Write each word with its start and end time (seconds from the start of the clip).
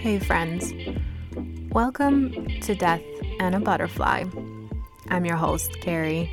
Hey, 0.00 0.20
friends. 0.20 0.72
Welcome 1.72 2.46
to 2.60 2.74
Death 2.74 3.02
and 3.40 3.54
a 3.54 3.60
Butterfly. 3.60 4.24
I'm 5.08 5.24
your 5.24 5.36
host, 5.36 5.80
Carrie. 5.80 6.30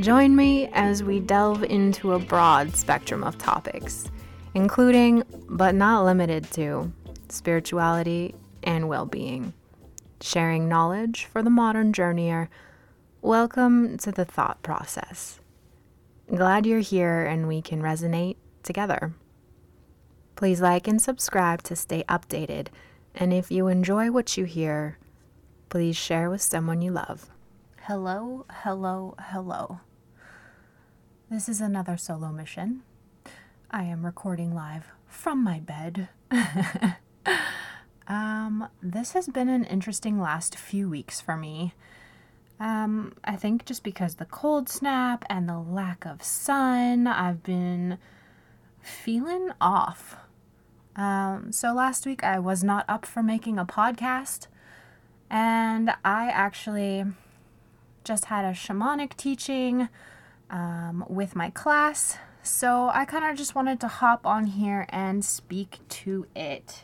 Join 0.00 0.36
me 0.36 0.68
as 0.74 1.02
we 1.02 1.18
delve 1.18 1.64
into 1.64 2.12
a 2.12 2.18
broad 2.18 2.76
spectrum 2.76 3.24
of 3.24 3.36
topics, 3.38 4.10
including, 4.54 5.24
but 5.48 5.74
not 5.74 6.04
limited 6.04 6.50
to, 6.52 6.92
spirituality 7.30 8.34
and 8.62 8.88
well 8.88 9.06
being. 9.06 9.54
Sharing 10.20 10.68
knowledge 10.68 11.24
for 11.24 11.42
the 11.42 11.50
modern 11.50 11.92
journeyer. 11.92 12.48
Welcome 13.22 13.98
to 13.98 14.12
the 14.12 14.24
thought 14.24 14.62
process. 14.62 15.40
Glad 16.32 16.66
you're 16.66 16.80
here 16.80 17.24
and 17.24 17.48
we 17.48 17.60
can 17.60 17.82
resonate 17.82 18.36
together. 18.62 19.14
Please 20.38 20.60
like 20.60 20.86
and 20.86 21.02
subscribe 21.02 21.64
to 21.64 21.74
stay 21.74 22.04
updated. 22.08 22.68
And 23.12 23.32
if 23.32 23.50
you 23.50 23.66
enjoy 23.66 24.12
what 24.12 24.36
you 24.36 24.44
hear, 24.44 24.96
please 25.68 25.96
share 25.96 26.30
with 26.30 26.40
someone 26.40 26.80
you 26.80 26.92
love. 26.92 27.28
Hello, 27.88 28.46
hello, 28.48 29.16
hello. 29.18 29.80
This 31.28 31.48
is 31.48 31.60
another 31.60 31.96
solo 31.96 32.28
mission. 32.28 32.84
I 33.72 33.82
am 33.82 34.06
recording 34.06 34.54
live 34.54 34.84
from 35.08 35.42
my 35.42 35.58
bed. 35.58 36.08
um, 38.06 38.68
this 38.80 39.14
has 39.14 39.26
been 39.26 39.48
an 39.48 39.64
interesting 39.64 40.20
last 40.20 40.56
few 40.56 40.88
weeks 40.88 41.20
for 41.20 41.36
me. 41.36 41.74
Um, 42.60 43.16
I 43.24 43.34
think 43.34 43.64
just 43.64 43.82
because 43.82 44.14
the 44.14 44.24
cold 44.24 44.68
snap 44.68 45.24
and 45.28 45.48
the 45.48 45.58
lack 45.58 46.06
of 46.06 46.22
sun, 46.22 47.08
I've 47.08 47.42
been 47.42 47.98
feeling 48.80 49.50
off. 49.60 50.14
Um, 50.98 51.52
so 51.52 51.72
last 51.72 52.04
week 52.04 52.24
I 52.24 52.40
was 52.40 52.64
not 52.64 52.84
up 52.88 53.06
for 53.06 53.22
making 53.22 53.56
a 53.56 53.64
podcast, 53.64 54.48
and 55.30 55.90
I 56.04 56.28
actually 56.28 57.04
just 58.02 58.24
had 58.24 58.44
a 58.44 58.50
shamanic 58.50 59.16
teaching 59.16 59.88
um, 60.50 61.04
with 61.08 61.36
my 61.36 61.50
class. 61.50 62.18
So 62.42 62.90
I 62.92 63.04
kind 63.04 63.24
of 63.24 63.36
just 63.36 63.54
wanted 63.54 63.78
to 63.80 63.88
hop 63.88 64.26
on 64.26 64.46
here 64.46 64.86
and 64.88 65.24
speak 65.24 65.78
to 65.88 66.26
it. 66.34 66.82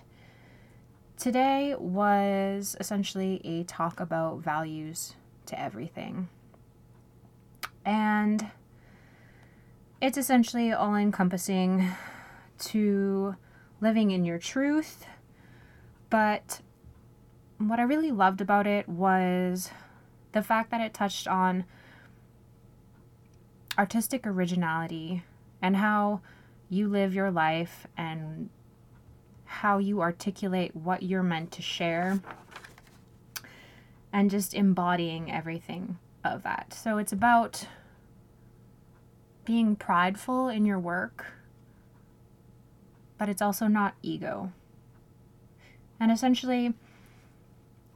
Today 1.16 1.74
was 1.76 2.76
essentially 2.78 3.40
a 3.44 3.64
talk 3.64 3.98
about 3.98 4.38
values 4.38 5.14
to 5.46 5.60
everything. 5.60 6.28
And 7.84 8.50
it's 10.00 10.18
essentially 10.18 10.72
all 10.72 10.94
encompassing 10.94 11.90
to 12.60 13.36
living 13.84 14.10
in 14.10 14.24
your 14.24 14.38
truth. 14.38 15.06
But 16.08 16.62
what 17.58 17.78
I 17.78 17.82
really 17.82 18.10
loved 18.10 18.40
about 18.40 18.66
it 18.66 18.88
was 18.88 19.70
the 20.32 20.42
fact 20.42 20.70
that 20.70 20.80
it 20.80 20.94
touched 20.94 21.28
on 21.28 21.64
artistic 23.78 24.26
originality 24.26 25.22
and 25.60 25.76
how 25.76 26.22
you 26.70 26.88
live 26.88 27.14
your 27.14 27.30
life 27.30 27.86
and 27.96 28.48
how 29.44 29.76
you 29.76 30.00
articulate 30.00 30.74
what 30.74 31.02
you're 31.02 31.22
meant 31.22 31.52
to 31.52 31.62
share 31.62 32.20
and 34.12 34.30
just 34.30 34.54
embodying 34.54 35.30
everything 35.30 35.98
of 36.24 36.42
that. 36.42 36.72
So 36.72 36.96
it's 36.96 37.12
about 37.12 37.68
being 39.44 39.76
prideful 39.76 40.48
in 40.48 40.64
your 40.64 40.78
work 40.78 41.26
but 43.18 43.28
it's 43.28 43.42
also 43.42 43.66
not 43.66 43.94
ego. 44.02 44.52
And 46.00 46.10
essentially, 46.10 46.74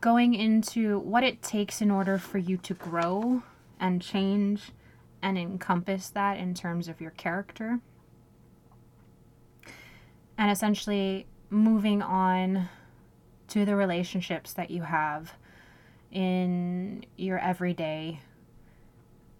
going 0.00 0.34
into 0.34 0.98
what 1.00 1.24
it 1.24 1.42
takes 1.42 1.80
in 1.80 1.90
order 1.90 2.18
for 2.18 2.38
you 2.38 2.56
to 2.58 2.74
grow 2.74 3.42
and 3.80 4.00
change 4.00 4.72
and 5.20 5.36
encompass 5.36 6.08
that 6.10 6.38
in 6.38 6.54
terms 6.54 6.88
of 6.88 7.00
your 7.00 7.10
character. 7.10 7.80
And 10.36 10.50
essentially, 10.50 11.26
moving 11.50 12.02
on 12.02 12.68
to 13.48 13.64
the 13.64 13.74
relationships 13.74 14.52
that 14.52 14.70
you 14.70 14.82
have 14.82 15.32
in 16.12 17.04
your 17.16 17.38
everyday. 17.38 18.20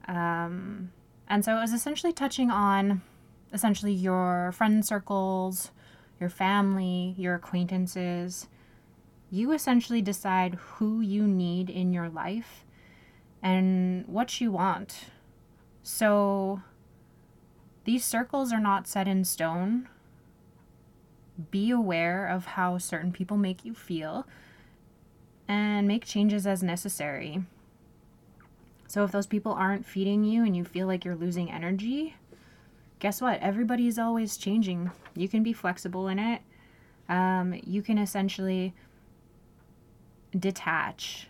Um, 0.07 0.91
and 1.29 1.45
so 1.45 1.57
it 1.57 1.61
was 1.61 1.73
essentially 1.73 2.13
touching 2.13 2.51
on 2.51 3.03
essentially 3.53 3.93
your 3.93 4.53
friend 4.53 4.85
circles, 4.85 5.71
your 6.21 6.31
family, 6.31 7.15
your 7.17 7.35
acquaintances. 7.35 8.49
You 9.31 9.53
essentially 9.53 10.03
decide 10.03 10.55
who 10.55 11.01
you 11.01 11.27
need 11.27 11.71
in 11.71 11.93
your 11.93 12.09
life 12.09 12.65
and 13.43 14.07
what 14.07 14.41
you 14.41 14.51
want. 14.51 15.07
So 15.83 16.63
these 17.85 18.05
circles 18.05 18.53
are 18.53 18.61
not 18.61 18.87
set 18.87 19.09
in 19.09 19.25
stone. 19.25 19.89
Be 21.51 21.71
aware 21.71 22.27
of 22.27 22.47
how 22.47 22.79
certain 22.79 23.13
people 23.13 23.37
make 23.37 23.65
you 23.65 23.75
feel 23.75 24.27
and 25.47 25.87
make 25.87 26.05
changes 26.05 26.47
as 26.47 26.63
necessary. 26.63 27.45
So 28.89 29.05
if 29.05 29.13
those 29.13 29.27
people 29.27 29.53
aren't 29.53 29.87
feeding 29.87 30.25
you 30.25 30.45
and 30.45 30.57
you 30.57 30.65
feel 30.65 30.87
like 30.87 31.05
you're 31.05 31.15
losing 31.15 31.51
energy, 31.51 32.17
guess 32.99 33.21
what? 33.21 33.41
Everybody 33.41 33.87
is 33.87 33.99
always 33.99 34.37
changing. 34.37 34.91
You 35.15 35.29
can 35.29 35.43
be 35.43 35.53
flexible 35.53 36.09
in 36.09 36.19
it. 36.19 36.43
Um, 37.09 37.59
you 37.65 37.83
can 37.83 37.99
essentially 37.99 38.75
detach. 40.37 41.29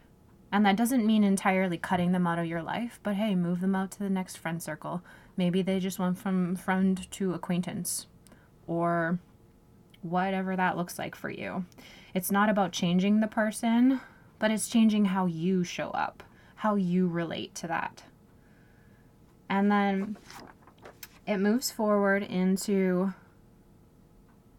And 0.51 0.65
that 0.65 0.77
doesn't 0.77 1.07
mean 1.07 1.25
entirely 1.25 1.77
cutting 1.77 2.13
them 2.13 2.27
out 2.27 2.39
of 2.39 2.47
your 2.47 2.63
life, 2.63 2.99
but 3.03 3.15
hey, 3.17 3.35
move 3.35 3.61
them 3.61 3.75
out 3.75 3.91
to 3.93 3.99
the 3.99 4.09
next 4.11 4.37
friend 4.37 4.63
circle. 4.63 5.03
Maybe 5.37 5.63
they 5.63 5.79
just 5.79 5.99
went 5.99 6.19
from 6.19 6.57
friend 6.57 7.11
to 7.13 7.35
acquaintance 7.35 8.07
or 8.67 9.19
whatever 10.03 10.57
that 10.57 10.77
looks 10.77 10.99
like 10.99 11.15
for 11.15 11.31
you. 11.31 11.67
It's 12.15 12.31
not 12.31 12.49
about 12.49 12.73
changing 12.73 13.21
the 13.21 13.27
person, 13.27 14.01
but 14.39 14.51
it's 14.51 14.69
changing 14.69 15.07
how 15.07 15.27
you 15.27 15.65
show 15.65 15.91
up, 15.91 16.23
how 16.57 16.77
you 16.77 17.07
relate 17.07 17.55
to 17.57 17.67
that. 17.67 18.05
And 19.51 19.71
then 19.71 20.17
it 21.29 21.37
moves 21.37 21.71
forward 21.71 22.23
into 22.23 23.13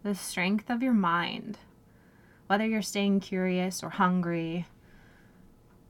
the 0.04 0.14
strength 0.14 0.70
of 0.70 0.84
your 0.84 0.94
mind, 0.94 1.58
whether 2.46 2.66
you're 2.66 2.84
staying 2.84 3.20
curious 3.20 3.84
or 3.84 3.90
hungry, 3.90 4.68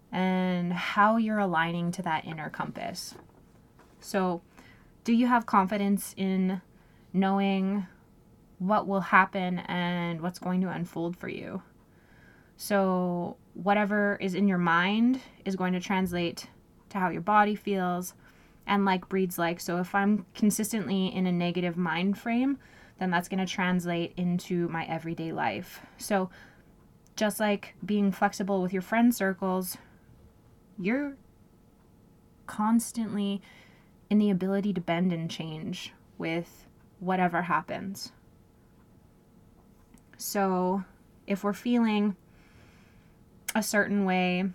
and 0.09 0.72
how 0.72 1.18
you're 1.18 1.38
aligning 1.38 1.91
to 1.91 2.01
that 2.01 2.23
inner 2.23 2.50
compass. 2.50 3.13
So, 4.00 4.41
do 5.03 5.12
you 5.12 5.28
have 5.28 5.45
confidence 5.45 6.13
in 6.16 6.62
knowing 7.12 7.85
what 8.57 8.88
will 8.88 9.01
happen 9.01 9.59
and 9.59 10.22
what's 10.22 10.39
going 10.39 10.62
to 10.62 10.69
unfold 10.69 11.18
for 11.18 11.28
you? 11.28 11.62
So, 12.56 13.35
whatever 13.53 14.18
is 14.22 14.34
in 14.34 14.47
your 14.47 14.57
mind 14.57 15.19
is 15.44 15.57
going 15.57 15.73
to 15.73 15.81
translate 15.81 16.47
to 16.89 17.00
how 17.00 17.09
your 17.09 17.22
body 17.22 17.56
feels, 17.56 18.13
and 18.69 18.85
like 18.85 19.09
breeds 19.09 19.38
like. 19.38 19.59
So 19.59 19.80
if 19.80 19.94
I'm 19.94 20.25
consistently 20.34 21.07
in 21.07 21.25
a 21.25 21.31
negative 21.31 21.75
mind 21.75 22.18
frame, 22.18 22.59
then 23.00 23.09
that's 23.09 23.28
going 23.28 23.46
to 23.46 23.52
translate 23.52 24.13
into 24.16 24.69
my 24.69 24.85
everyday 24.85 25.34
life. 25.34 25.81
So 25.97 26.30
just 27.16 27.40
like 27.40 27.75
being 27.84 28.12
flexible 28.12 28.62
with 28.62 28.72
your 28.72 28.84
friend 28.84 29.13
circles, 29.13 29.78
you're 30.78 31.18
constantly 32.46 33.41
in 34.09 34.19
the 34.19 34.30
ability 34.30 34.74
to 34.74 34.81
bend 34.81 35.12
and 35.12 35.30
change 35.30 35.91
with 36.18 36.68
whatever 37.00 37.41
happens. 37.41 38.12
So 40.18 40.83
if 41.25 41.44
we're 41.44 41.54
feeling 41.54 42.16
a 43.56 43.63
certain 43.63 44.06
way 44.06 44.51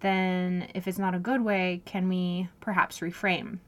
then 0.00 0.68
if 0.74 0.86
it's 0.86 0.98
not 0.98 1.14
a 1.14 1.18
good 1.18 1.42
way, 1.42 1.82
can 1.84 2.08
we 2.08 2.48
perhaps 2.60 3.00
reframe? 3.00 3.58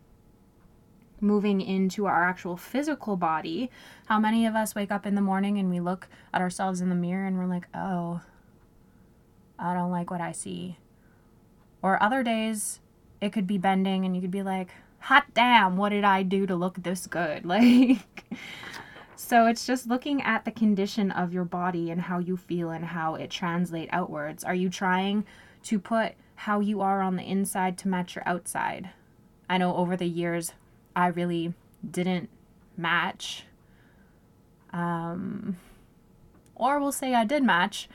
Moving 1.20 1.60
into 1.60 2.06
our 2.06 2.24
actual 2.24 2.56
physical 2.56 3.16
body, 3.16 3.70
how 4.06 4.18
many 4.18 4.46
of 4.46 4.54
us 4.54 4.74
wake 4.74 4.90
up 4.90 5.06
in 5.06 5.14
the 5.14 5.20
morning 5.20 5.58
and 5.58 5.68
we 5.68 5.80
look 5.80 6.08
at 6.32 6.40
ourselves 6.40 6.80
in 6.80 6.88
the 6.88 6.94
mirror 6.94 7.26
and 7.26 7.38
we're 7.38 7.46
like, 7.46 7.66
oh, 7.74 8.20
I 9.58 9.74
don't 9.74 9.90
like 9.90 10.10
what 10.10 10.20
I 10.20 10.32
see. 10.32 10.78
Or 11.82 12.02
other 12.02 12.22
days, 12.22 12.80
it 13.20 13.32
could 13.32 13.46
be 13.46 13.58
bending 13.58 14.04
and 14.04 14.14
you 14.14 14.22
could 14.22 14.30
be 14.30 14.42
like, 14.42 14.70
hot 14.98 15.26
damn, 15.34 15.76
what 15.76 15.90
did 15.90 16.04
I 16.04 16.22
do 16.22 16.46
to 16.46 16.54
look 16.54 16.82
this 16.82 17.06
good? 17.06 17.44
Like, 17.50 17.98
so 19.16 19.46
it's 19.46 19.66
just 19.66 19.86
looking 19.86 20.22
at 20.22 20.44
the 20.44 20.50
condition 20.50 21.10
of 21.10 21.32
your 21.32 21.44
body 21.44 21.90
and 21.90 22.00
how 22.00 22.18
you 22.18 22.36
feel 22.36 22.70
and 22.70 22.84
how 22.84 23.14
it 23.14 23.30
translate 23.30 23.88
outwards. 23.92 24.42
Are 24.42 24.54
you 24.54 24.70
trying 24.70 25.24
to 25.64 25.78
put 25.78 26.12
how 26.34 26.60
you 26.60 26.80
are 26.80 27.02
on 27.02 27.16
the 27.16 27.22
inside 27.22 27.76
to 27.78 27.88
match 27.88 28.14
your 28.14 28.26
outside. 28.26 28.90
I 29.48 29.58
know 29.58 29.76
over 29.76 29.96
the 29.96 30.06
years 30.06 30.52
I 30.96 31.08
really 31.08 31.54
didn't 31.88 32.28
match 32.76 33.44
um, 34.72 35.56
Or 36.54 36.78
we'll 36.78 36.92
say 36.92 37.14
I 37.14 37.24
did 37.24 37.42
match 37.42 37.88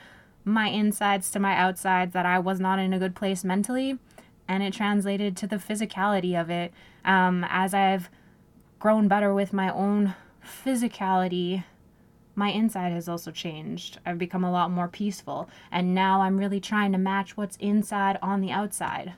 my 0.43 0.69
insides 0.69 1.31
to 1.31 1.39
my 1.39 1.55
outsides, 1.55 2.13
that 2.13 2.25
I 2.25 2.39
was 2.39 2.59
not 2.59 2.79
in 2.79 2.93
a 2.93 2.99
good 2.99 3.15
place 3.15 3.43
mentally, 3.43 3.97
and 4.47 4.61
it 4.63 4.73
translated 4.73 5.37
to 5.37 5.47
the 5.47 5.57
physicality 5.57 6.39
of 6.39 6.49
it. 6.49 6.73
Um, 7.03 7.45
as 7.49 7.73
I've 7.73 8.09
grown 8.79 9.07
better 9.07 9.33
with 9.33 9.53
my 9.53 9.71
own 9.71 10.15
physicality, 10.43 11.63
my 12.35 12.49
inside 12.49 12.91
has 12.91 13.07
also 13.07 13.31
changed. 13.31 13.99
I've 14.05 14.17
become 14.17 14.43
a 14.43 14.51
lot 14.51 14.69
more 14.69 14.87
peaceful, 14.87 15.49
and 15.71 15.95
now 15.95 16.21
I'm 16.21 16.37
really 16.37 16.59
trying 16.59 16.91
to 16.91 16.97
match 16.97 17.37
what's 17.37 17.55
inside 17.57 18.19
on 18.21 18.41
the 18.41 18.51
outside. 18.51 19.13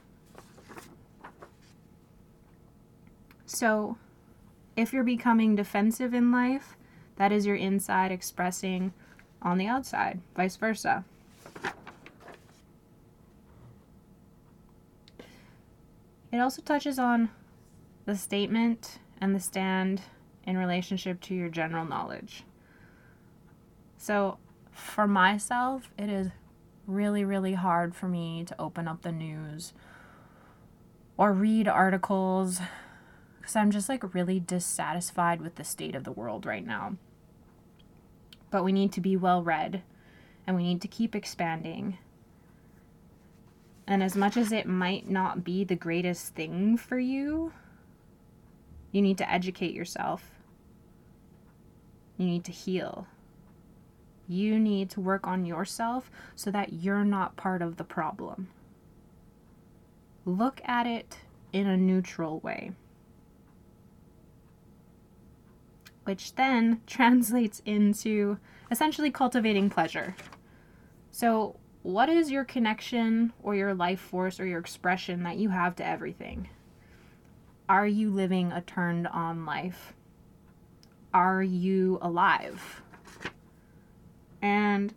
So, 3.45 3.97
if 4.75 4.93
you're 4.93 5.03
becoming 5.03 5.55
defensive 5.55 6.13
in 6.13 6.31
life, 6.31 6.77
that 7.15 7.31
is 7.31 7.45
your 7.45 7.55
inside 7.55 8.11
expressing 8.11 8.93
on 9.41 9.57
the 9.57 9.67
outside, 9.67 10.19
vice 10.35 10.55
versa. 10.55 11.03
It 16.31 16.37
also 16.39 16.61
touches 16.61 16.99
on 16.99 17.29
the 18.05 18.15
statement 18.15 18.99
and 19.19 19.33
the 19.33 19.39
stand 19.39 20.01
in 20.45 20.57
relationship 20.57 21.19
to 21.21 21.33
your 21.33 21.49
general 21.49 21.85
knowledge. 21.85 22.43
So, 23.97 24.37
for 24.71 25.07
myself, 25.07 25.91
it 25.97 26.09
is 26.09 26.29
really, 26.85 27.25
really 27.25 27.53
hard 27.53 27.95
for 27.95 28.07
me 28.07 28.43
to 28.45 28.55
open 28.61 28.87
up 28.87 29.01
the 29.01 29.11
news 29.11 29.73
or 31.17 31.33
read 31.33 31.67
articles 31.67 32.61
because 33.39 33.55
I'm 33.55 33.71
just 33.71 33.89
like 33.89 34.13
really 34.13 34.39
dissatisfied 34.39 35.41
with 35.41 35.55
the 35.55 35.63
state 35.63 35.95
of 35.95 36.03
the 36.03 36.11
world 36.11 36.45
right 36.45 36.65
now. 36.65 36.95
But 38.51 38.63
we 38.63 38.71
need 38.71 38.91
to 38.93 39.01
be 39.01 39.17
well 39.17 39.41
read 39.41 39.83
and 40.45 40.55
we 40.55 40.63
need 40.63 40.81
to 40.81 40.87
keep 40.87 41.15
expanding. 41.15 41.97
And 43.87 44.03
as 44.03 44.15
much 44.15 44.37
as 44.37 44.51
it 44.51 44.65
might 44.65 45.09
not 45.09 45.43
be 45.43 45.63
the 45.63 45.75
greatest 45.75 46.35
thing 46.35 46.77
for 46.77 46.99
you, 46.99 47.53
you 48.91 49.01
need 49.01 49.17
to 49.17 49.31
educate 49.31 49.73
yourself. 49.73 50.31
You 52.17 52.25
need 52.25 52.43
to 52.45 52.51
heal. 52.51 53.07
You 54.27 54.59
need 54.59 54.89
to 54.91 55.01
work 55.01 55.25
on 55.25 55.45
yourself 55.45 56.11
so 56.35 56.51
that 56.51 56.73
you're 56.73 57.05
not 57.05 57.37
part 57.37 57.61
of 57.61 57.77
the 57.77 57.83
problem. 57.83 58.49
Look 60.25 60.61
at 60.65 60.85
it 60.85 61.19
in 61.53 61.67
a 61.67 61.77
neutral 61.77 62.39
way. 62.39 62.71
which 66.07 66.35
then 66.35 66.81
translates 66.87 67.61
into 67.65 68.37
essentially 68.71 69.11
cultivating 69.11 69.69
pleasure. 69.69 70.15
So, 71.11 71.57
what 71.83 72.09
is 72.09 72.31
your 72.31 72.45
connection 72.45 73.33
or 73.43 73.55
your 73.55 73.73
life 73.73 73.99
force 73.99 74.39
or 74.39 74.45
your 74.45 74.59
expression 74.59 75.23
that 75.23 75.37
you 75.37 75.49
have 75.49 75.75
to 75.75 75.85
everything? 75.85 76.49
Are 77.69 77.87
you 77.87 78.09
living 78.09 78.51
a 78.51 78.61
turned 78.61 79.07
on 79.07 79.45
life? 79.45 79.93
Are 81.13 81.43
you 81.43 81.99
alive? 82.01 82.81
And 84.47 84.93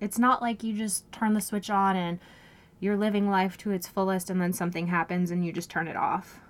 it's 0.00 0.18
not 0.18 0.42
like 0.42 0.64
you 0.64 0.76
just 0.76 1.10
turn 1.12 1.34
the 1.34 1.40
switch 1.40 1.70
on 1.70 1.94
and 1.94 2.18
you're 2.80 2.96
living 2.96 3.30
life 3.30 3.56
to 3.58 3.70
its 3.70 3.86
fullest 3.86 4.28
and 4.28 4.40
then 4.40 4.52
something 4.52 4.88
happens 4.88 5.30
and 5.30 5.46
you 5.46 5.52
just 5.52 5.70
turn 5.70 5.86
it 5.86 5.96
off. 5.96 6.40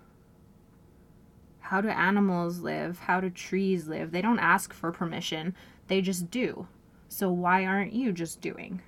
How 1.61 1.83
do 1.83 1.89
animals 1.89 2.61
live? 2.61 3.01
How 3.01 3.21
do 3.21 3.29
trees 3.29 3.87
live? 3.87 4.13
They 4.13 4.23
don't 4.23 4.39
ask 4.39 4.73
for 4.73 4.91
permission, 4.93 5.55
they 5.89 6.01
just 6.01 6.31
do. 6.31 6.67
So 7.09 7.31
why 7.31 7.67
aren't 7.67 7.93
you 7.93 8.13
just 8.13 8.41
doing? 8.41 8.81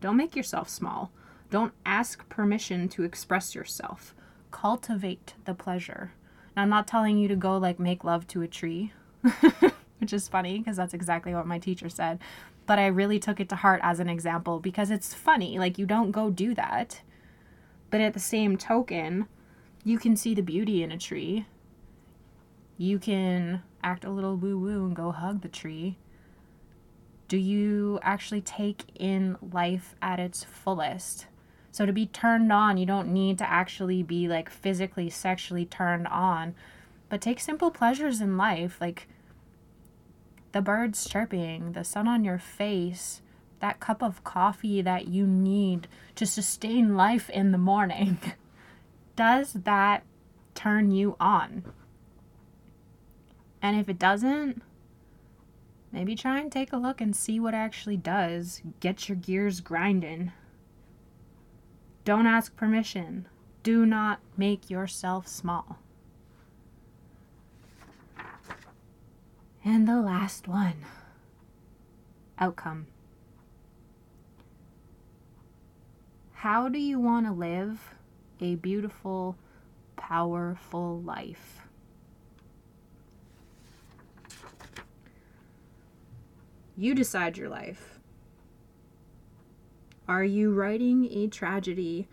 Don't 0.00 0.16
make 0.16 0.34
yourself 0.34 0.68
small. 0.68 1.12
Don't 1.50 1.72
ask 1.86 2.28
permission 2.28 2.88
to 2.90 3.04
express 3.04 3.54
yourself. 3.54 4.14
Cultivate 4.50 5.34
the 5.44 5.54
pleasure. 5.54 6.12
I'm 6.56 6.68
not 6.68 6.88
telling 6.88 7.18
you 7.18 7.28
to 7.28 7.36
go 7.36 7.56
like 7.56 7.78
make 7.78 8.02
love 8.02 8.26
to 8.28 8.42
a 8.42 8.48
tree, 8.48 8.92
which 10.00 10.12
is 10.12 10.28
funny 10.28 10.58
because 10.58 10.76
that's 10.76 10.94
exactly 10.94 11.34
what 11.34 11.46
my 11.46 11.58
teacher 11.58 11.88
said. 11.88 12.18
But 12.66 12.78
I 12.78 12.86
really 12.86 13.18
took 13.18 13.40
it 13.40 13.48
to 13.50 13.56
heart 13.56 13.80
as 13.82 14.00
an 14.00 14.08
example 14.08 14.60
because 14.60 14.90
it's 14.90 15.14
funny. 15.14 15.58
Like, 15.58 15.78
you 15.78 15.86
don't 15.86 16.10
go 16.10 16.30
do 16.30 16.54
that. 16.54 17.00
But 17.90 18.00
at 18.00 18.12
the 18.12 18.20
same 18.20 18.56
token, 18.56 19.26
you 19.84 19.98
can 19.98 20.16
see 20.16 20.34
the 20.34 20.42
beauty 20.42 20.82
in 20.82 20.92
a 20.92 20.98
tree 20.98 21.46
you 22.78 23.00
can 23.00 23.62
act 23.82 24.04
a 24.04 24.10
little 24.10 24.36
woo 24.36 24.56
woo 24.56 24.86
and 24.86 24.96
go 24.96 25.10
hug 25.10 25.42
the 25.42 25.48
tree. 25.48 25.98
Do 27.26 27.36
you 27.36 27.98
actually 28.02 28.40
take 28.40 28.84
in 28.94 29.36
life 29.52 29.96
at 30.00 30.20
its 30.20 30.44
fullest? 30.44 31.26
So, 31.70 31.84
to 31.84 31.92
be 31.92 32.06
turned 32.06 32.50
on, 32.50 32.78
you 32.78 32.86
don't 32.86 33.12
need 33.12 33.36
to 33.38 33.50
actually 33.50 34.02
be 34.02 34.28
like 34.28 34.48
physically, 34.48 35.10
sexually 35.10 35.66
turned 35.66 36.06
on, 36.06 36.54
but 37.10 37.20
take 37.20 37.40
simple 37.40 37.70
pleasures 37.70 38.20
in 38.20 38.38
life, 38.38 38.80
like 38.80 39.08
the 40.52 40.62
birds 40.62 41.08
chirping, 41.08 41.72
the 41.72 41.84
sun 41.84 42.08
on 42.08 42.24
your 42.24 42.38
face, 42.38 43.22
that 43.60 43.80
cup 43.80 44.02
of 44.02 44.24
coffee 44.24 44.82
that 44.82 45.08
you 45.08 45.26
need 45.26 45.88
to 46.14 46.26
sustain 46.26 46.96
life 46.96 47.28
in 47.30 47.52
the 47.52 47.58
morning. 47.58 48.18
Does 49.16 49.52
that 49.52 50.04
turn 50.54 50.90
you 50.90 51.16
on? 51.18 51.64
And 53.60 53.78
if 53.78 53.88
it 53.88 53.98
doesn't, 53.98 54.62
maybe 55.90 56.14
try 56.14 56.38
and 56.38 56.50
take 56.52 56.72
a 56.72 56.76
look 56.76 57.00
and 57.00 57.14
see 57.14 57.40
what 57.40 57.54
actually 57.54 57.96
does. 57.96 58.62
Get 58.78 59.08
your 59.08 59.16
gears 59.16 59.60
grinding. 59.60 60.32
Don't 62.04 62.26
ask 62.26 62.54
permission. 62.56 63.26
Do 63.64 63.84
not 63.84 64.20
make 64.36 64.70
yourself 64.70 65.26
small. 65.26 65.78
And 69.70 69.86
the 69.86 70.00
last 70.00 70.48
one 70.48 70.76
outcome. 72.38 72.86
How 76.32 76.70
do 76.70 76.78
you 76.78 76.98
want 76.98 77.26
to 77.26 77.32
live 77.32 77.94
a 78.40 78.54
beautiful, 78.54 79.36
powerful 79.96 81.02
life? 81.02 81.60
You 86.74 86.94
decide 86.94 87.36
your 87.36 87.50
life. 87.50 88.00
Are 90.08 90.24
you 90.24 90.50
writing 90.54 91.04
a 91.12 91.26
tragedy? 91.26 92.08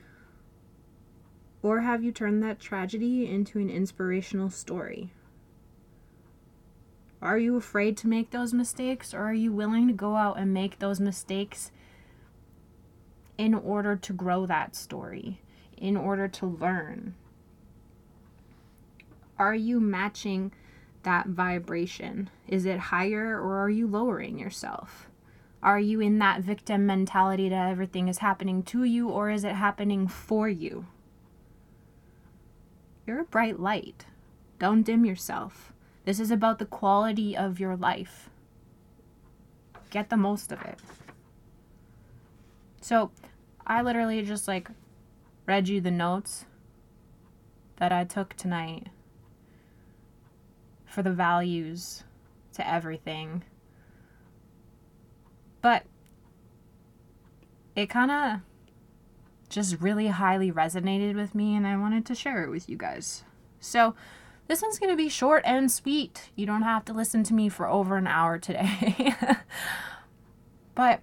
Or 1.63 1.79
have 1.79 2.03
you 2.03 2.11
turned 2.11 2.43
that 2.43 2.59
tragedy 2.59 3.25
into 3.25 3.59
an 3.59 3.69
inspirational 3.69 4.49
story? 4.49 5.13
Are 7.25 7.39
you 7.39 7.55
afraid 7.55 7.97
to 7.97 8.07
make 8.07 8.29
those 8.29 8.53
mistakes, 8.53 9.11
or 9.11 9.21
are 9.21 9.33
you 9.33 9.51
willing 9.51 9.87
to 9.87 9.93
go 9.93 10.15
out 10.15 10.37
and 10.37 10.53
make 10.53 10.77
those 10.77 10.99
mistakes 10.99 11.71
in 13.35 13.55
order 13.55 13.95
to 13.95 14.13
grow 14.13 14.45
that 14.45 14.75
story, 14.75 15.41
in 15.75 15.97
order 15.97 16.27
to 16.27 16.45
learn? 16.45 17.15
Are 19.39 19.55
you 19.55 19.79
matching 19.79 20.51
that 21.01 21.25
vibration? 21.25 22.29
Is 22.47 22.65
it 22.65 22.77
higher 22.77 23.41
or 23.41 23.57
are 23.57 23.71
you 23.71 23.87
lowering 23.87 24.37
yourself? 24.37 25.09
Are 25.63 25.79
you 25.79 25.99
in 25.99 26.19
that 26.19 26.41
victim 26.41 26.85
mentality 26.85 27.49
that 27.49 27.71
everything 27.71 28.07
is 28.07 28.19
happening 28.19 28.61
to 28.63 28.83
you 28.83 29.09
or 29.09 29.31
is 29.31 29.43
it 29.43 29.55
happening 29.55 30.07
for 30.07 30.47
you? 30.47 30.85
You're 33.07 33.21
a 33.21 33.25
bright 33.25 33.59
light. 33.59 34.05
Don't 34.59 34.83
dim 34.83 35.05
yourself. 35.05 35.73
This 36.05 36.19
is 36.19 36.29
about 36.31 36.59
the 36.59 36.65
quality 36.65 37.35
of 37.35 37.59
your 37.59 37.75
life. 37.75 38.29
Get 39.89 40.09
the 40.09 40.17
most 40.17 40.51
of 40.51 40.61
it. 40.61 40.79
So, 42.79 43.11
I 43.65 43.81
literally 43.81 44.21
just 44.21 44.47
like 44.47 44.69
read 45.47 45.67
you 45.67 45.81
the 45.81 45.91
notes 45.91 46.45
that 47.77 47.91
I 47.91 48.03
took 48.03 48.35
tonight 48.35 48.87
for 50.85 51.01
the 51.01 51.11
values 51.11 52.03
to 52.53 52.67
everything. 52.67 53.43
But 55.61 55.83
it 57.75 57.89
kind 57.89 58.11
of 58.11 58.39
just 59.49 59.81
really 59.81 60.07
highly 60.07 60.51
resonated 60.51 61.15
with 61.15 61.33
me, 61.33 61.55
and 61.55 61.65
I 61.65 61.77
wanted 61.77 62.05
to 62.05 62.15
share 62.15 62.43
it 62.43 62.49
with 62.49 62.69
you 62.69 62.77
guys. 62.77 63.23
So, 63.59 63.95
this 64.47 64.61
one's 64.61 64.79
going 64.79 64.91
to 64.91 64.95
be 64.95 65.09
short 65.09 65.43
and 65.45 65.71
sweet. 65.71 66.29
You 66.35 66.45
don't 66.45 66.61
have 66.61 66.85
to 66.85 66.93
listen 66.93 67.23
to 67.23 67.33
me 67.33 67.49
for 67.49 67.67
over 67.67 67.97
an 67.97 68.07
hour 68.07 68.37
today. 68.37 69.13
but 70.75 71.01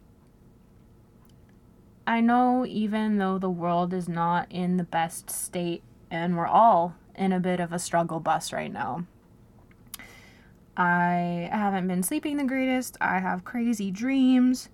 I 2.06 2.20
know 2.20 2.64
even 2.66 3.18
though 3.18 3.38
the 3.38 3.50
world 3.50 3.92
is 3.92 4.08
not 4.08 4.50
in 4.50 4.76
the 4.76 4.84
best 4.84 5.30
state 5.30 5.82
and 6.10 6.36
we're 6.36 6.46
all 6.46 6.94
in 7.14 7.32
a 7.32 7.40
bit 7.40 7.60
of 7.60 7.72
a 7.72 7.78
struggle 7.78 8.20
bus 8.20 8.52
right 8.52 8.72
now, 8.72 9.06
I 10.76 11.48
haven't 11.52 11.88
been 11.88 12.02
sleeping 12.02 12.36
the 12.36 12.44
greatest. 12.44 12.96
I 13.00 13.18
have 13.18 13.44
crazy 13.44 13.90
dreams. 13.90 14.68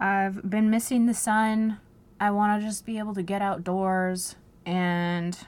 I've 0.00 0.48
been 0.48 0.70
missing 0.70 1.06
the 1.06 1.14
sun. 1.14 1.78
I 2.20 2.30
want 2.30 2.60
to 2.60 2.66
just 2.66 2.84
be 2.84 2.98
able 2.98 3.14
to 3.14 3.22
get 3.22 3.42
outdoors 3.42 4.36
and 4.64 5.38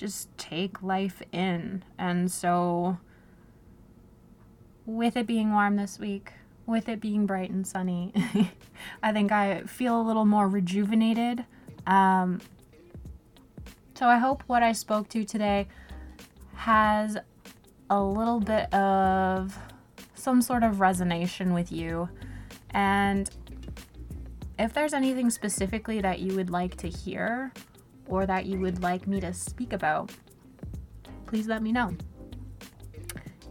just 0.00 0.36
take 0.38 0.82
life 0.82 1.22
in. 1.30 1.84
And 1.98 2.32
so, 2.32 2.98
with 4.86 5.14
it 5.14 5.26
being 5.26 5.52
warm 5.52 5.76
this 5.76 5.98
week, 5.98 6.32
with 6.64 6.88
it 6.88 7.00
being 7.00 7.26
bright 7.26 7.50
and 7.50 7.66
sunny, 7.66 8.14
I 9.02 9.12
think 9.12 9.30
I 9.30 9.62
feel 9.64 10.00
a 10.00 10.02
little 10.02 10.24
more 10.24 10.48
rejuvenated. 10.48 11.44
Um, 11.86 12.40
so, 13.94 14.06
I 14.06 14.16
hope 14.16 14.42
what 14.46 14.62
I 14.62 14.72
spoke 14.72 15.10
to 15.10 15.22
today 15.22 15.68
has 16.54 17.18
a 17.90 18.02
little 18.02 18.40
bit 18.40 18.72
of 18.72 19.56
some 20.14 20.40
sort 20.40 20.62
of 20.62 20.76
resonation 20.76 21.52
with 21.52 21.70
you. 21.70 22.08
And 22.70 23.28
if 24.58 24.72
there's 24.72 24.94
anything 24.94 25.28
specifically 25.28 26.00
that 26.00 26.20
you 26.20 26.34
would 26.36 26.48
like 26.48 26.76
to 26.78 26.88
hear 26.88 27.52
or 28.10 28.26
that 28.26 28.44
you 28.44 28.58
would 28.58 28.82
like 28.82 29.06
me 29.06 29.20
to 29.20 29.32
speak 29.32 29.72
about, 29.72 30.12
please 31.26 31.46
let 31.46 31.62
me 31.62 31.72
know. 31.72 31.96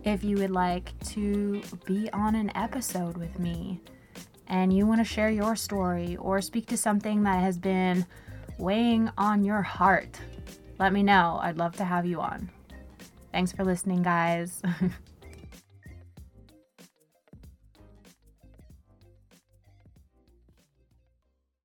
If 0.04 0.24
you 0.24 0.38
would 0.38 0.52
like 0.52 0.98
to 1.08 1.62
be 1.86 2.10
on 2.12 2.36
an 2.36 2.52
episode 2.56 3.18
with 3.18 3.40
me 3.40 3.82
and 4.48 4.72
you 4.72 4.86
want 4.86 5.00
to 5.00 5.06
share 5.06 5.30
your 5.30 5.56
story 5.56 6.16
or 6.18 6.42
speak 6.42 6.68
to 6.68 6.78
something 6.78 7.24
that 7.24 7.42
has 7.42 7.58
been 7.58 8.06
weighing 8.58 9.10
on 9.18 9.44
your 9.44 9.62
heart, 9.62 10.20
let 10.78 10.94
me 10.94 11.04
know. 11.04 11.40
I'd 11.42 11.58
love 11.58 11.76
to 11.78 11.86
have 11.86 12.06
you 12.06 12.22
on. 12.22 12.50
Thanks 13.32 13.52
for 13.52 13.64
listening, 13.64 14.02
guys. 14.02 14.62